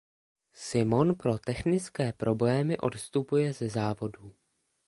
Simon 0.53 1.13
pro 1.15 1.37
technické 1.37 2.13
problémy 2.13 2.77
odstupuje 2.77 3.53
ze 3.53 3.69
závodu. 3.69 4.33